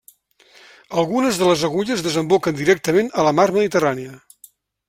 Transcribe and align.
Algunes 1.01 1.37
de 1.43 1.51
les 1.51 1.67
agulles 1.69 2.03
desemboquen 2.07 2.59
directament 2.63 3.15
a 3.21 3.27
la 3.29 3.35
mar 3.41 3.49
Mediterrània. 3.59 4.19